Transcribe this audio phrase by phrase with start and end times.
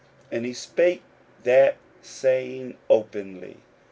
[0.31, 1.01] 41:008:032 And he spake
[1.43, 3.57] that saying openly.